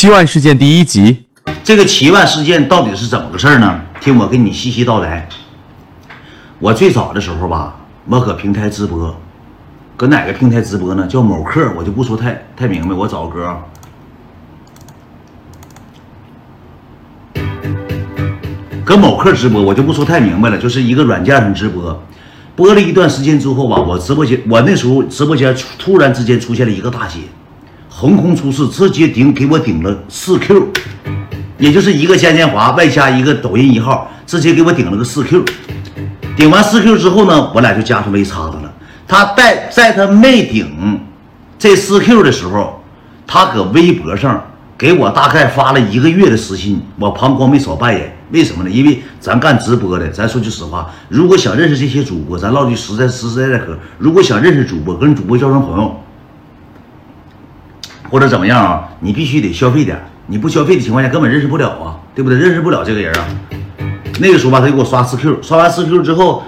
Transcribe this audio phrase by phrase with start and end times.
[0.00, 1.24] 七万事件第一集，
[1.62, 3.82] 这个七万事件到底是怎么个事儿呢？
[4.00, 5.28] 听我给你细细道来。
[6.58, 9.14] 我最早的时候吧，我搁平台直播，
[9.98, 11.06] 搁哪个平台直播呢？
[11.06, 12.94] 叫某客，我就不说太太明白。
[12.94, 13.56] 我找个歌，
[18.82, 22.02] 搁某客直播，我就不说太明白了，就是一个软件上直播。
[22.56, 27.18] 播了一段时间之后吧，我直播间，我那时候直播间突然之间出现了一个大姐。
[28.00, 30.68] 横空出世，直接顶给我顶了四 Q，
[31.58, 35.44] 也就是一个嘉年华外加一个抖音一号，直接给我顶了个四 Q。
[36.34, 38.72] 顶完四 Q 之后呢，我俩就加上微叉子了。
[39.06, 40.98] 他在在他没顶
[41.58, 42.82] 这四 Q 的时候，
[43.26, 44.42] 他搁微博上
[44.78, 48.16] 给我大概发了一个月的私信，我旁观没少扮演。
[48.30, 48.70] 为什么呢？
[48.70, 53.76] 因为咱干直播的，咱说句实话，如果想认识这些主播，咱唠句实在实实在在嗑。
[53.98, 56.02] 如果想认识主播，跟主播交成朋友。
[58.10, 58.88] 或者怎么样啊？
[59.00, 62.38] 你必须得消费点，你不消费的情况下根本认识不了啊，对不对？
[62.38, 63.26] 认识不了这个人啊。
[64.20, 66.42] 那个时候吧，他就给我刷四 Q，刷完四 Q 之后，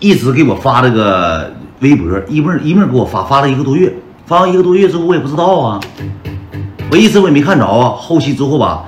[0.00, 3.94] 一直给我发这个微博，一妹一妹给我发，发了一个多月，
[4.24, 5.80] 发完一个多月之后，我也不知道啊，
[6.90, 7.90] 我一直我也没看着啊。
[7.96, 8.84] 后期之后吧，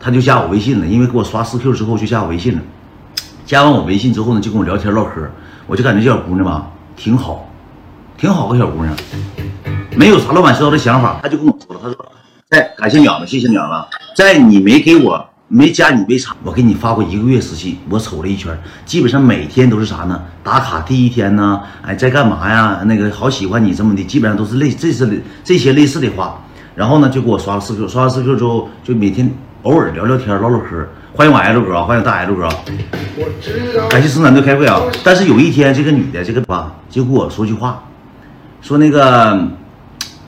[0.00, 2.60] 他就加我微信了，因为给我刷四 Q 之后就加我微信了。
[3.46, 5.30] 加完我微信之后呢，就跟我聊天唠嗑，
[5.66, 7.48] 我就感觉这小姑娘吧挺好，
[8.16, 8.96] 挺好个小姑娘。
[9.98, 12.12] 没有啥乱七八糟的想法，他就跟我说了，他说
[12.50, 20.22] ：“哎，感谢鸟子，谢谢鸟子，在你没给我没加你微差，我给你发过一个月私信，我瞅了一圈，基本上每天都是啥呢？
[20.44, 22.80] 打卡第一天呢，哎，在干嘛呀？
[22.84, 24.04] 那个好喜欢你这么的？
[24.04, 26.40] 基本上都是类这是这些类似的话。
[26.76, 29.28] 然后呢，就给我刷了四 Q，刷完四 Q 之后，就每天
[29.62, 30.86] 偶尔聊聊天，唠唠嗑。
[31.12, 32.48] 欢迎我 L 哥，欢迎大 L 哥，
[33.90, 34.80] 感谢生产队开会啊。
[35.02, 37.82] 但是有一天，这个女的这个吧，就跟我说句话，
[38.62, 39.36] 说那个。”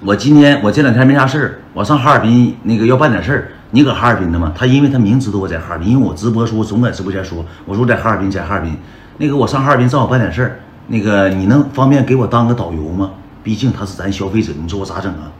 [0.02, 3.48] 我今天我这两天没啥事儿，我上哈尔滨那个要办点事儿。
[3.72, 4.50] 你搁哈尔滨的吗？
[4.56, 8.74] 他因为他明知道我在哈尔滨，因为我直播时候总在直播间说，我说我在哈尔滨，在哈尔滨。
[9.18, 13.10] 那个我上哈尔滨正好办点事儿，那个你能方便给我当个导游吗？
[13.44, 15.30] 毕竟他是咱消费者，你说我咋整啊？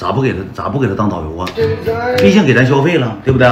[0.00, 1.46] 咋不给他咋不给他当导游啊？
[2.16, 3.46] 毕竟给咱消费了，对不对？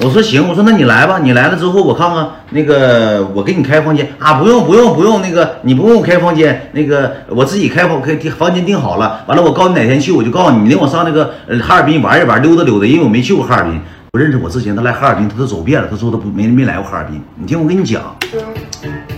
[0.00, 4.12] 我说行，我说那你来吧，你来了之后我看看那个我给你开房间。
[4.18, 11.32] 啊，不用不用不用，那个你不用开房间，那个我自己开房开房间订好了，完了我告诉你哪天去，我就告诉你，你领我上那个
[11.62, 18.02] 哈尔滨玩一玩，溜达溜达，因为我没去过哈尔滨，不认识我之前他来哈尔滨他都走遍了，他说他不没没来过哈尔滨，你听我跟你讲，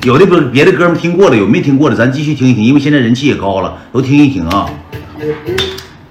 [0.02, 4.68] 有的不别的哥们听过了，有没听过的咱继续听一听，因为现在人气也高了，都听一听啊。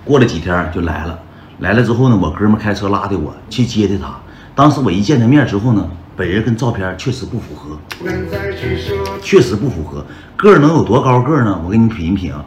[0.06, 1.20] 过了几天就来了，
[1.60, 4.16] 来了之后呢，我哥们开车拉的我去接的他。
[4.54, 7.78] 当时我一见他面之后呢，本人跟照片确实不符合，
[9.22, 10.06] 确实不符合。
[10.38, 11.60] 个儿能有多高个呢？
[11.66, 12.46] 我给你品一品啊，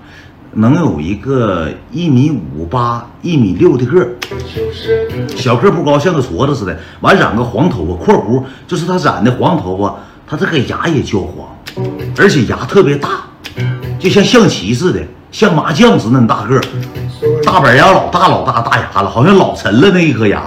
[0.53, 4.09] 能有一个一米五八、一米六的个儿，
[5.37, 6.79] 小个不高，像个矬子似的。
[7.01, 11.49] 完染个黄头发（括弧就是他染的黄头发），他这个牙也焦黄，
[12.17, 13.25] 而且牙特别大，
[13.99, 15.01] 就像象棋似的，
[15.39, 16.61] 像麻将似的那么大个。
[17.45, 20.45] 大板牙老大老大大牙了，好像老沉了那一颗牙。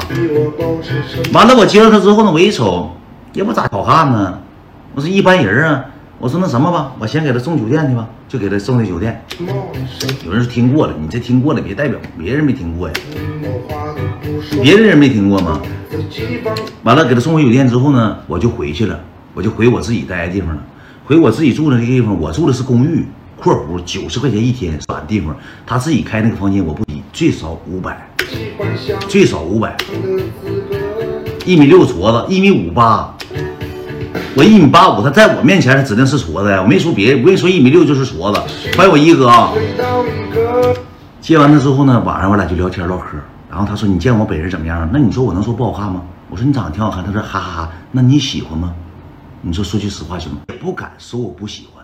[1.32, 2.92] 完了，我接着他之后呢，我一瞅
[3.32, 4.38] 也不咋好看呢，
[4.94, 5.86] 我说一般人啊。
[6.20, 9.24] 我说那什么吧，我先给他送酒店去吧，就给他送的酒店。
[10.26, 12.94] 有人是听过了，你这听过了，别代表别人没听过呀。
[14.62, 15.62] 别的人没听过吗？
[16.84, 19.00] 完了，给他送回酒店之后呢，我就回去了，
[19.34, 20.62] 我就回我自己待的地方了，
[21.06, 22.20] 回我自己住的那个地方。
[22.20, 23.08] 我住的是公寓。
[23.42, 25.36] 括弧九十块钱一天，短地方，
[25.66, 28.08] 他自己开那个房间，我不低，最少五百，
[29.10, 29.76] 最少五百，
[31.44, 33.12] 一米六矬子，一米五八，
[34.36, 38.40] 我一米八五，他在我面前他指定是矬子呀，我没说别，我跟你说一米六就是矬子。
[38.78, 39.52] 欢迎我一哥啊！
[41.20, 43.18] 接完他之后呢，晚上我俩就聊天唠嗑，
[43.50, 44.88] 然后他说你见我本人怎么样？
[44.94, 46.04] 那你说我能说不好看吗？
[46.30, 47.04] 我说你长得挺好看。
[47.04, 48.72] 他说哈哈哈，那你喜欢吗？
[49.42, 50.42] 你说说句实话行吗？
[50.50, 51.81] 也不敢说我不喜欢。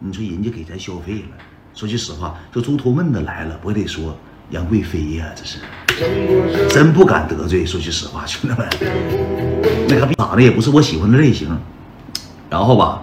[0.00, 1.36] 你说人家给咱消费了，
[1.74, 4.16] 说句实话，这猪头闷子来了，我得说
[4.50, 5.58] 杨贵妃呀，这是
[6.68, 7.66] 真不敢得罪。
[7.66, 8.68] 说句实话，兄弟们，
[9.88, 11.48] 那个长得也不是我喜欢的类型。
[12.48, 13.02] 然后吧，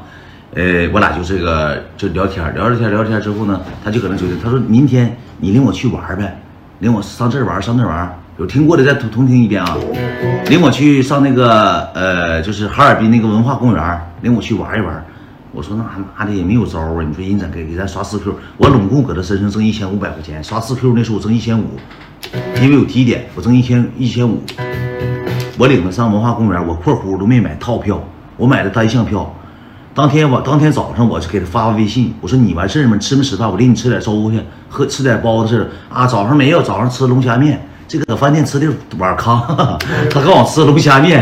[0.54, 6.40] 呃，我俩就这个就聊天，聊着天聊着天之后呢，他就搁那酒店，他说明天你领我去玩呗，
[6.80, 8.20] 领我上这玩，上那玩。
[8.38, 9.78] 有听过的再重重听一遍啊，
[10.48, 15.06] 领我去上那个呃，就是哈尔滨那个文化公园，领我去玩一玩。
[15.56, 15.84] 我说那
[16.18, 17.02] 妈的也没有招啊！
[17.02, 18.36] 你说人咋给给咱刷四 Q？
[18.58, 21.64] 我拢共搁他身上挣一千五百块钱，刷四 Q 那时候我挣一千五，
[22.62, 24.42] 因为有提点，我挣一千一千五。
[25.58, 28.04] 我领他上文化公园，我括弧都没买套票，
[28.36, 29.34] 我买的单向票。
[29.94, 32.98] 当天晚当天早上我就给他发微信，我说你完事儿吗？
[32.98, 33.50] 吃没吃饭？
[33.50, 36.06] 我领你吃点粥去，喝吃点包子似的啊。
[36.06, 38.66] 早上没有，早上吃龙虾面，这个饭店吃的
[38.98, 39.46] 碗康，
[40.10, 41.22] 他告诉我吃龙虾面，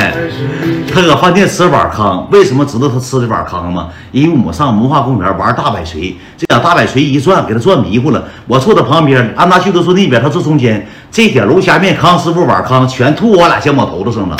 [0.94, 3.90] 他搁饭店吃碗康，为什么知道他吃的碗康吗？
[4.14, 8.24] 因为我们上文化公园玩大摆锤，这俩大摆锤一转，给他转迷糊了。
[8.48, 10.88] 我坐他旁边，安大旭都坐那边，他坐中间。
[11.12, 14.38] 这点龙虾面康师傅碗康全吐我俩肩膀头子上了。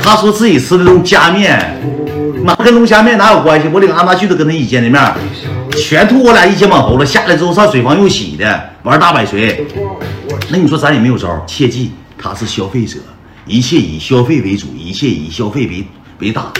[0.00, 1.80] 他说自己吃的龙虾面，
[2.44, 3.66] 妈跟龙虾面哪有关系？
[3.72, 5.02] 我领安大旭都跟他一起见的面，
[5.76, 7.04] 全吐我俩一肩膀头了。
[7.04, 9.66] 下来之后上水房又洗的，玩大摆锤。
[10.50, 12.98] 那你说咱也没有招，切记他是消费者，
[13.46, 15.84] 一切以消费为主，一切以消费为
[16.18, 16.52] 为大。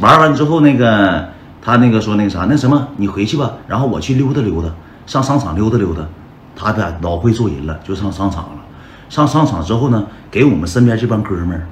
[0.00, 1.28] 玩完之后，那个
[1.60, 4.68] 他那个说那个啥，那什么，你回去吧，然后我去溜达溜达，
[5.06, 6.06] 上商场溜达溜达。
[6.54, 8.60] 他的老会做人了，就上商场了。
[9.08, 11.66] 上商场之后呢，给我们身边这帮哥们儿，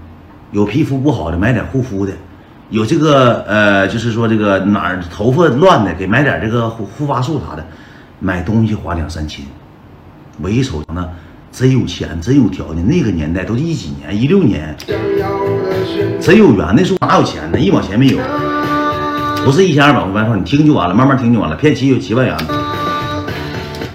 [0.52, 2.12] 有皮肤不好的买点护肤的，
[2.70, 7.64] 有这个呃，就是说这个哪儿头发乱的，给买点这个护护发素啥的，
[8.20, 9.44] 买东西花两三千。
[10.42, 11.06] 我一瞅呢，
[11.52, 12.86] 真有钱，真有条件。
[12.88, 14.74] 那个年代都一几年，一六年，
[16.18, 16.66] 真有缘。
[16.74, 17.58] 那时候哪有钱呢？
[17.60, 18.18] 一毛钱没有，
[19.44, 21.56] 不是一千二百万块，你听就完了，慢慢听就完了。
[21.56, 22.34] 骗七有七万元，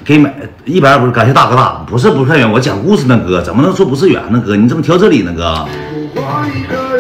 [0.04, 0.32] 给买
[0.66, 1.12] 一百二不是？
[1.12, 4.56] 感谢大哥大，不是不是骗缘，我讲故事呢哥，怎么能说不是缘呢哥？
[4.56, 5.68] 你怎么挑这里呢哥？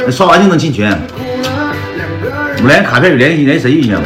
[0.10, 0.90] 刷完就能进群，
[2.58, 4.02] 我们连卡片有联系联系谁一样？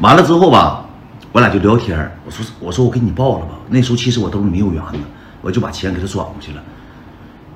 [0.00, 0.86] 完了之后吧。
[1.32, 3.52] 我俩就聊天我说我说我给你报了吧。
[3.68, 4.98] 那时候其实我兜里没有元子，
[5.42, 6.62] 我就把钱给他转过去了。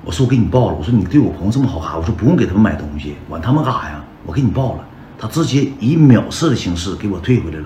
[0.05, 4.03] 我说我给你报了，我说你对我朋友这么好哈，我说不用给他们买东西，管他们干啥呀？
[4.25, 4.85] 我给你报了，
[5.17, 7.65] 他直接以藐视的形式给我退回来了。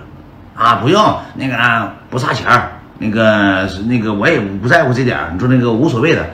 [0.56, 2.48] 啊，不用那个不差钱
[3.00, 6.26] 那个那个我也不在乎这点你说那个无所谓的。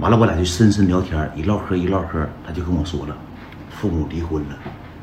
[0.00, 3.16] 完了我俩就深深聊天一唠嗑一唠嗑，他就跟我说了，
[3.70, 4.48] 父母离婚了，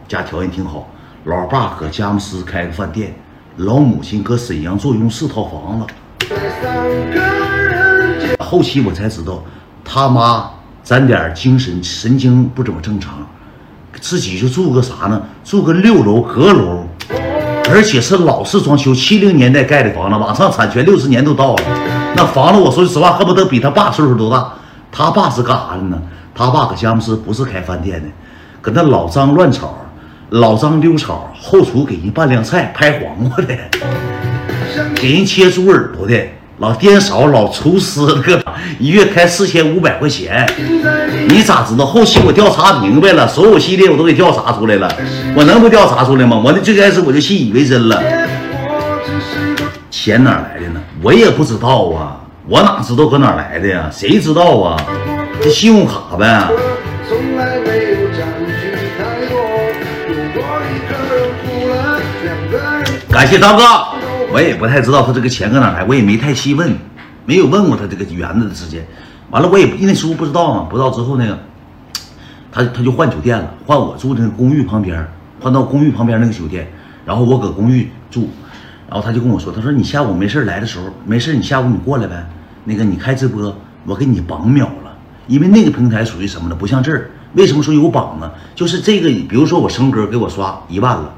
[0.08, 0.90] 家条件挺好，
[1.24, 3.14] 老爸搁佳木斯开个饭店。
[3.66, 5.86] 老母亲搁沈阳坐拥四套房子，
[8.40, 9.44] 后期我才知道，
[9.86, 10.50] 他妈
[10.84, 13.14] 沾点精神神经不怎么正常，
[14.00, 15.22] 自己就住个啥呢？
[15.44, 16.88] 住个六楼阁楼，
[17.70, 21.64] 而且是老式装修，七零年代盖的房子，马上产权六十年都到了。
[22.16, 24.54] 那房子我说句实话，恨不得比他爸岁数都大。
[24.92, 26.02] 他爸是干啥的呢？
[26.34, 28.10] 他爸搁佳木斯不是开饭店的，
[28.60, 29.78] 搁那老张乱炒。
[30.32, 33.54] 老张溜草，后厨给人拌凉菜，拍黄瓜的，
[34.96, 36.16] 给人切猪耳朵的，
[36.60, 38.42] 老颠勺，老厨师个，
[38.80, 40.50] 一月开四千五百块钱。
[41.28, 41.86] 你咋知道？
[41.86, 44.90] 后期我调查明白了，所有系列我都给调查出来了。
[45.36, 46.42] 我能不调查出来吗？
[46.42, 48.02] 我那最开始我就信以为真了。
[49.90, 50.80] 钱哪来的呢？
[51.02, 53.90] 我也不知道啊，我哪知道搁哪来的呀？
[53.92, 54.82] 谁知道啊？
[55.42, 56.48] 这信用卡呗。
[63.12, 63.64] 感谢张哥，
[64.32, 66.74] 我也不太知道他这个钱搁哪来，我也没太细问，
[67.26, 68.88] 没有问过他这个园子的时间。
[69.32, 71.38] 完了，我也因为叔不知道嘛，不知道之后那个，
[72.54, 75.06] 他他就换酒店了，换我住那个公寓旁边，
[75.42, 76.72] 换到公寓旁边那个酒店，
[77.06, 78.30] 然后我搁公寓住，
[78.90, 82.26] 然后他就跟我说，他说你下午没事来的时候，没事你下午你过来呗，
[82.64, 83.54] 那个你开直播，
[83.86, 84.96] 我给你榜秒了，
[85.28, 86.56] 因为那个平台属于什么呢？
[86.56, 88.32] 不像这儿，为什么说有榜呢？
[88.56, 91.14] 就是这个，比如说我生哥给我刷一万了。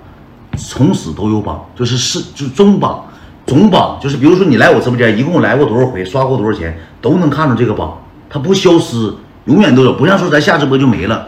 [0.57, 3.05] 从此都有榜，就是是就中榜，
[3.45, 7.97] 总榜就是比如说你来我直播间，一共来过多少回，刷过多少钱，都能看到这个榜，
[8.29, 9.13] 它不消失，
[9.45, 11.27] 永远都有，不像说咱下直播就没了。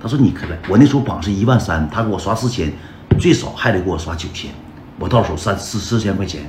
[0.00, 2.70] 他说你可来，我那时候榜是一万三，他给我刷四千，
[3.18, 4.50] 最少还得给我刷九千，
[4.98, 6.42] 我到手三四四千块钱，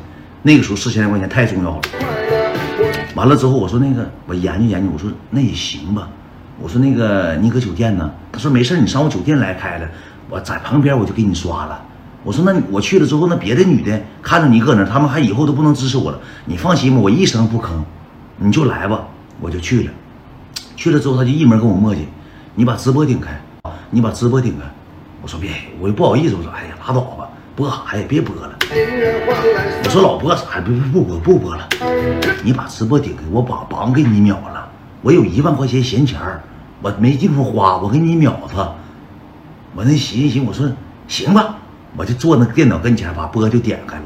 [0.43, 1.81] 那个时候四千块钱太重要了。
[3.15, 6.09] 完了之后我说那个我研究研究，我说那也行吧，
[6.61, 9.87] 我说那个你搁酒店呢，他说没事你上我酒店来开了，
[10.29, 11.81] 我在旁边我就给你刷了。
[12.27, 16.19] 我说那我去了之后，那别的女的看着你搁那，他们还以后都不能支持我了。
[16.43, 17.69] 你放心吧，我一声不吭，
[18.35, 19.07] 你就来吧，
[19.39, 19.91] 我就去了。
[20.75, 21.99] 去了之后，他就一门跟我磨叽，
[22.53, 23.41] 你把直播顶开，
[23.91, 24.65] 你把直播顶开。
[25.21, 28.03] 我说别，我就不好意思，我说哎呀拉倒吧，播啥呀？
[28.09, 28.57] 别播了。
[29.85, 30.63] 我说老播啥呀？
[30.65, 31.65] 不不不播不播了。
[32.43, 34.67] 你把直播顶开，我把榜给你秒了。
[35.01, 36.19] 我有一万块钱闲钱
[36.81, 38.69] 我没地方花，我给你秒他。
[39.73, 40.69] 我那寻思寻，我说
[41.07, 41.55] 行吧。
[41.97, 44.03] 我就坐那电脑跟前，把播就点开了，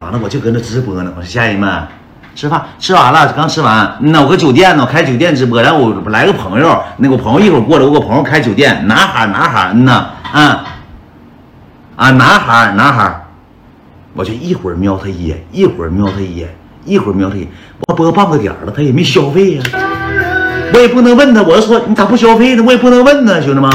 [0.00, 1.10] 完了我就搁那直播呢。
[1.16, 1.82] 我说家人们，
[2.36, 3.96] 吃饭吃完了，刚吃完。
[4.00, 5.62] 那我搁酒店呢，开酒店直播。
[5.62, 10.64] 然后我来个朋友，那个朋友一会儿过来，我个朋友开酒店，男孩男孩，嗯呐，啊
[11.96, 13.24] 啊，男孩男孩，
[14.12, 17.48] 我就一会儿瞄他一眼，一会儿瞄他一眼，一会儿瞄他一眼。
[17.86, 19.62] 我播半个点了，他也没消费呀，
[20.74, 21.42] 我也不能问他。
[21.42, 22.62] 我就说你咋不消费呢？
[22.66, 23.70] 我也不能问呢，兄弟们，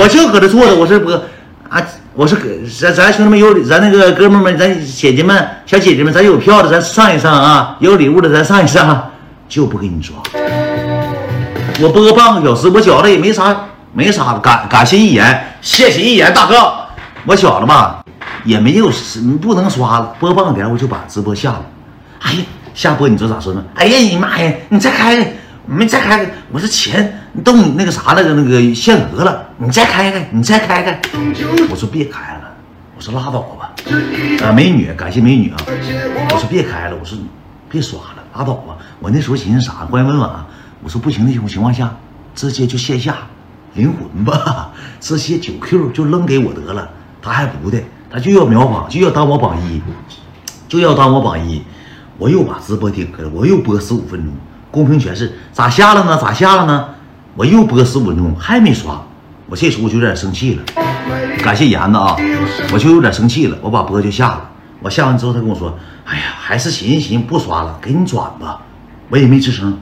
[0.00, 1.22] 我就搁这坐着，我这播。
[1.68, 1.82] 啊，
[2.14, 2.48] 我说哥
[2.80, 9.10] 咱咱兄弟们有咱那个哥们们，咱姐姐们小姐姐们，咱有票的咱上一上啊，有礼物的咱上一上，
[9.48, 10.16] 就不给你刷。
[11.80, 13.54] 我播半个小时，我觉得也没啥
[13.92, 16.72] 没啥，感感谢一言，谢谢一言大哥，
[17.26, 18.02] 我觉得吧
[18.44, 18.90] 也没有
[19.42, 21.66] 不能刷了，播半个点我就把直播下了。
[22.20, 22.38] 哎呀，
[22.74, 23.62] 下播你知道咋说吗？
[23.74, 25.34] 哎呀你妈呀，你再开，
[25.70, 30.98] 没再开开，我这钱都那个啥了，那个限额了，你再开开，你再开开。
[31.70, 32.50] 我说别开了，
[32.96, 33.74] 我说拉倒吧。
[34.42, 35.56] 啊，美女，感谢美女啊。
[35.66, 37.18] 我说别开了，我说
[37.68, 38.78] 别刷了，拉倒吧。
[38.98, 39.84] 我那时候寻思啥？
[39.84, 40.46] 关键问啊。
[40.82, 41.94] 我说不行的情情况下，
[42.34, 43.16] 直接就线下
[43.74, 46.88] 灵魂吧， 直接九 Q 就扔给我得了。
[47.20, 47.78] 他还不的，
[48.10, 49.82] 他就要秒榜，就要当我榜一，
[50.66, 51.62] 就要当我榜一。
[52.16, 54.32] 我又把直播顶开了，我又播十五分钟，
[54.70, 56.18] 公屏全是咋下了呢？
[56.20, 56.88] 咋下了呢？
[57.34, 59.00] 我又播十五分钟还没刷，
[59.46, 60.62] 我这时候就有点生气了。
[61.42, 62.16] 感谢严子啊，
[62.72, 64.50] 我就有点生气了，我把播就下了。
[64.80, 68.60] 我下完之后，他跟我说：“哎呀，还是寻思寻思不刷了，给你转吧。”
[69.10, 69.78] 我也没吱声，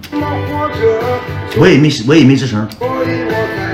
[1.59, 2.69] 我也没我也没吱声。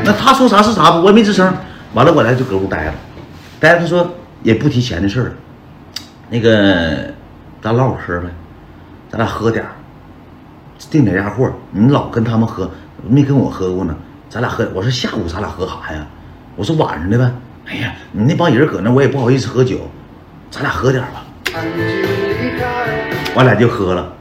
[0.05, 1.53] 那他说啥是啥吧，我也没吱声。
[1.95, 2.95] 完了，我来就搁屋待着，
[3.61, 3.81] 待着。
[3.81, 5.33] 他说也不提钱的事儿，
[6.31, 7.13] 那个
[7.61, 8.29] 咱唠会嗑呗，
[9.11, 9.65] 咱俩喝点
[10.91, 11.51] 订点家货。
[11.71, 12.71] 你老跟他们喝，
[13.09, 13.95] 没跟我喝过呢。
[14.29, 16.07] 咱俩喝，我说下午咱俩喝啥呀？
[16.57, 17.31] 我说晚上的呗。
[17.67, 19.79] 哎呀，你那帮人搁那，我也不好意思喝酒，
[20.51, 21.25] 咱俩喝点吧。
[23.35, 24.13] 我俩就喝了。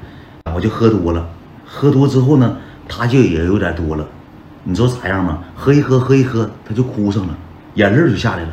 [0.54, 1.26] 我就喝多了，
[1.66, 4.06] 喝多之后呢，他就也有点多了，
[4.66, 5.40] 你知道咋样吗？
[5.56, 7.34] 喝一喝，喝一喝，他就哭上了，
[7.76, 8.50] 眼泪就下来了，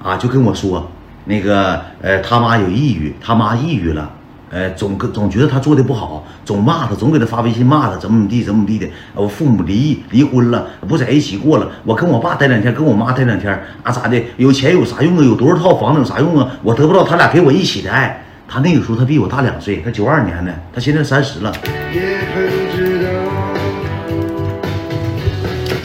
[0.00, 0.88] 啊，就跟我说，
[1.24, 4.08] 那个，呃，他妈有抑郁，他妈抑郁了，
[4.52, 8.86] 哎，总总觉得他做的不好，总骂他，总给他发微信骂他，怎么怎么地，怎么怎么地的。
[9.14, 11.66] 我父母离异，离婚了，不在一起过了。
[11.84, 13.50] 我跟我爸待两天，跟我妈待两天，
[13.82, 14.22] 啊，咋的？
[14.36, 15.24] 有钱有啥用啊？
[15.24, 16.46] 有多少套房子有啥用啊？
[16.62, 18.22] 我得不到他俩给我一起的爱。
[18.46, 21.50] 他那个时候他比我大两岁，他九二年的，他现在三十了。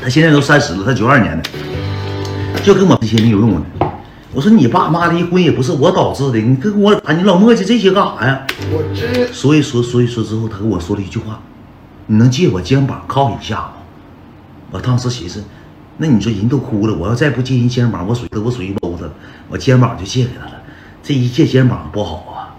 [0.03, 1.49] 他现在都三十了，他九二年的，
[2.63, 3.86] 就跟我这些没有用的。
[4.33, 8.45] 我说你爸妈离婚也不是我导致的，你跟我啊，你老磨叽这些干啥呀？
[8.71, 8.83] 我
[9.31, 11.39] 所以说，所以说之后，他跟我说了一句话
[12.07, 13.73] ：“你能借我肩膀靠一下吗？”
[14.71, 15.43] 我当时寻思，
[15.97, 19.05] 那你说人都哭了，我要再不借人肩膀，我属于我属于搂他，
[19.47, 20.51] 我肩膀就借给他了。
[21.01, 22.55] 这一借肩膀不好啊。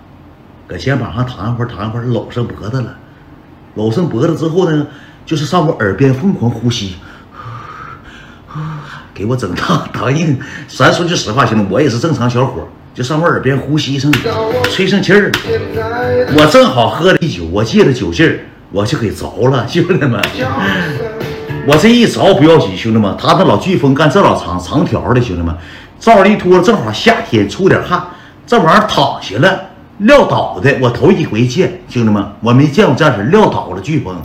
[0.67, 2.97] 搁肩膀上躺一会儿，躺一会儿，搂上脖子了。
[3.75, 4.87] 搂上脖子之后呢，
[5.27, 6.95] 就是上我耳边疯狂呼吸，
[9.19, 10.39] 给我整烫烫硬。
[10.71, 14.13] 咱说句实话，兄弟，我也是正常小伙，就上我耳边呼吸一声，
[14.73, 15.33] 吹上气儿。
[16.37, 18.39] 我正好喝了一酒，我借着酒劲儿，
[18.71, 20.23] 我就给着了， 兄弟们。
[21.67, 25.53] 我这一着不要紧，兄弟们，他那老飓风干这老长长条的，兄弟们，
[25.99, 28.01] 罩一脱，正好夏天出点汗，
[28.47, 29.65] 这玩意儿躺下了。
[29.99, 34.17] 撂倒的，我头一回见，兄弟们，我没见过这样式撂倒了飓风。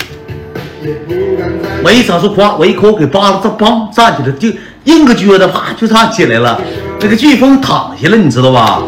[1.84, 4.50] 我一整是夸，我一口给扒了，这梆站起来，就
[4.86, 6.60] 硬个撅的，啪就站起来了。
[7.00, 8.82] 那个飓风躺下了，你知道吧？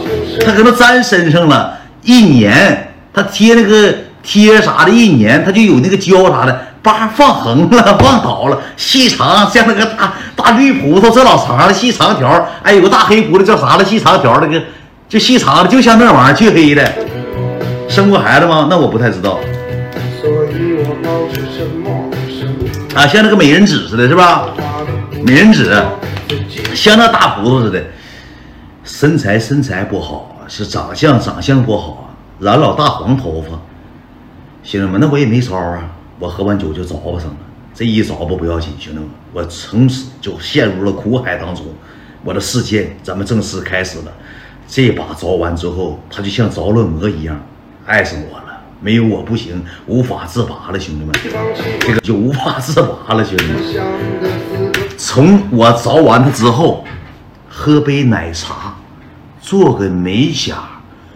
[0.46, 12.48] 他搁那粘身上了，一粘，他贴那个贴啥的，一粘，他就有那个胶啥的，叭放横了， 放倒了，细长像那个大大绿葡萄，这老长的，细长条。
[12.64, 13.86] 哎，有个大黑葡萄叫啥了？
[13.86, 14.62] 细长条那个。
[15.08, 16.92] 就细长的，就像那玩意儿，黢黑的。
[17.88, 18.68] 生过孩子吗？
[18.70, 19.40] 那我不太知道。
[22.96, 24.48] 啊，像那个美人指似的，是吧？
[25.25, 25.74] 美人指，
[26.75, 27.84] 像那大葡萄似的。
[28.84, 33.60] 身材身材不好，是长相长相不好啊，染老大黄头发。
[34.62, 35.89] 兄弟们，那我也没招啊，
[36.20, 37.38] 我喝完酒就着吧上了。
[37.74, 41.65] 这一着吧不要紧，兄弟们，我从此就陷入了苦海当中。
[42.24, 44.13] 我的世界，咱们正式开始了。
[44.67, 47.44] 这把着完之后，他就像着了魔一样，
[47.88, 48.44] 爱上我了。
[48.79, 51.15] 没有我不行，无法自拔了，兄弟们，
[51.79, 54.64] 这个就无法自拔了，兄弟们。
[55.08, 56.84] 从我着完他之后，
[57.48, 58.74] 喝杯奶茶，
[59.40, 60.56] 做个美甲，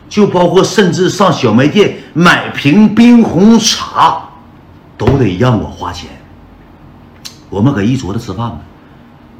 [0.08, 4.22] 就包括甚至上小卖店买瓶冰红茶，
[4.96, 6.08] 都得让我花钱。
[7.50, 8.60] 我们搁一桌子吃饭呢，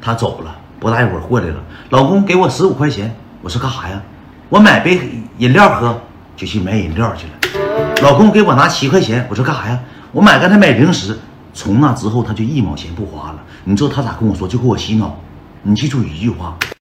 [0.02, 1.54] 他走了，不大一会儿过来了，
[1.90, 3.14] 老公给我十五块钱。
[3.42, 4.02] 我说干啥呀？
[4.48, 5.00] 我买杯
[5.38, 5.96] 饮料喝，
[6.36, 8.02] 就去买饮料去了。
[8.02, 9.78] 老公给我拿七块钱，我说干啥呀？
[10.10, 11.16] 我买刚才买零食。
[11.52, 13.42] 从那之后，他就一毛钱不花了。
[13.64, 14.46] 你知道他咋跟我说？
[14.46, 15.14] 就给我洗脑。
[15.62, 16.56] 你记住一句话：